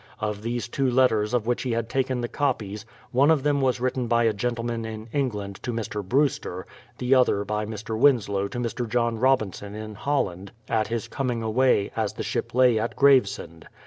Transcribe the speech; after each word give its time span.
Of 0.19 0.41
these 0.41 0.67
two 0.67 0.89
letters 0.89 1.31
of 1.31 1.45
which 1.45 1.61
he 1.61 1.73
had 1.73 1.87
taken 1.87 2.21
the 2.21 2.27
copies, 2.27 2.87
one 3.11 3.29
of 3.29 3.43
them 3.43 3.61
was 3.61 3.79
written 3.79 4.07
by 4.07 4.23
a 4.23 4.33
gentleman 4.33 4.83
in 4.83 5.07
England 5.13 5.59
to 5.61 5.71
Mr. 5.71 6.03
Brewster, 6.03 6.65
the 6.97 7.13
other 7.13 7.45
by 7.45 7.67
Mr. 7.67 7.95
Winslow 7.95 8.47
to 8.47 8.57
Mr. 8.57 8.89
John 8.89 9.19
Robinson 9.19 9.75
in 9.75 9.93
Holland, 9.93 10.53
at 10.67 10.87
his 10.87 11.07
coming 11.07 11.43
away, 11.43 11.91
as 11.95 12.13
the 12.13 12.23
ship 12.23 12.55
lay 12.55 12.79
at 12.79 12.95
Gravesend. 12.95 13.67